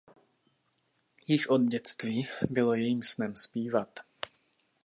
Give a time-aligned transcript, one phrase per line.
[1.27, 3.99] Již od dětství bylo jejím snem zpívat.